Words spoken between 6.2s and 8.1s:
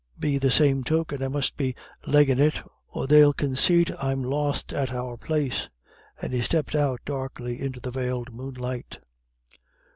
he stepped out darkly into the